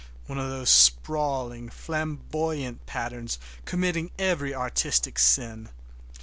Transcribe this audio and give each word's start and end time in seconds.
One 0.25 0.39
of 0.39 0.49
those 0.49 0.71
sprawling 0.71 1.69
flamboyant 1.69 2.87
patterns 2.87 3.37
committing 3.65 4.09
every 4.17 4.51
artistic 4.51 5.19
sin. 5.19 5.69